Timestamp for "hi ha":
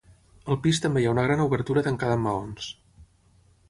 1.03-1.13